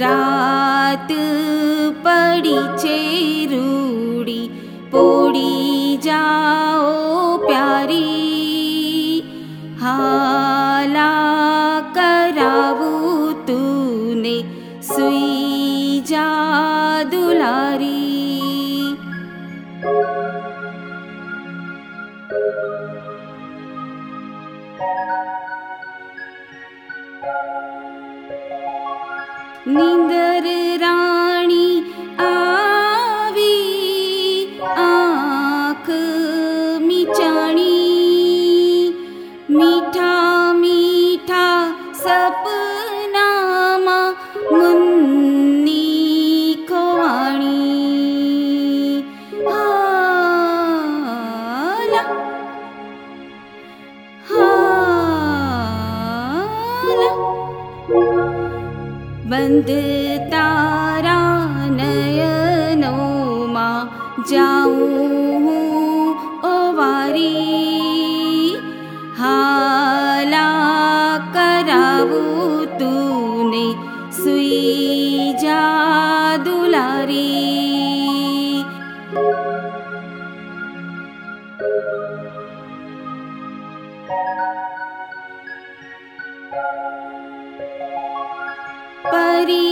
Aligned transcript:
रात 0.00 1.08
पड़ी 2.06 2.58
चेरूड़ी 2.82 4.42
पोड़ी 4.92 5.96
जाओ 6.04 7.36
प्यारी। 7.46 8.02
हाला 9.80 11.12
करावू 11.96 13.32
तूने 13.48 14.36
सुई 14.82 16.02
जा 16.08 16.28
दुलारी 17.12 17.94
निंदर 29.68 30.46
राणी 30.80 31.15
बंद 59.30 59.70
तारा 60.32 61.20
नयनोमा 61.78 63.68
जाऊं 64.30 65.08
ओ 66.50 66.54
वारी। 66.76 67.32
हाला 69.18 70.46
करावू 71.36 72.22
तूने 72.80 73.66
सुई 74.20 75.32
जा 75.42 75.62
दुलारी 76.46 77.24
परि 89.16 89.65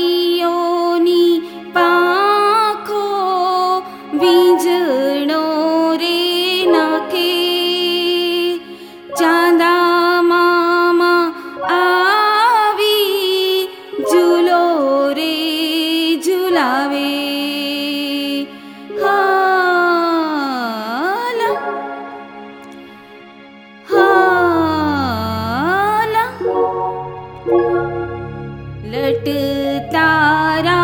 तारा 29.93 30.83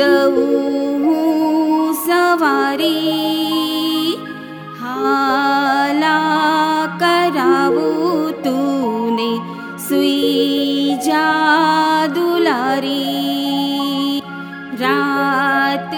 दूह 0.00 1.04
सवारी। 1.92 2.94
हा 4.80 5.18
करा 7.02 7.68
तु 8.44 8.56
दुलारी 12.14 13.00
रात 14.80 15.94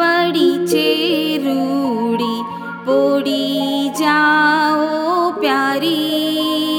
पडिचे 0.00 0.88
रूढी 1.44 2.42
पोडी 2.86 3.88
जाओ 3.98 5.30
प्यारी। 5.40 6.69